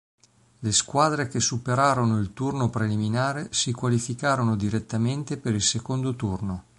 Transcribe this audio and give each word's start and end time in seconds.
Le 0.57 0.71
squadre 0.71 1.27
che 1.27 1.39
superarono 1.39 2.17
il 2.17 2.33
turno 2.33 2.71
preliminare 2.71 3.53
si 3.53 3.71
qualificarono 3.71 4.55
direttamente 4.55 5.37
per 5.37 5.53
il 5.53 5.61
secondo 5.61 6.15
turno. 6.15 6.63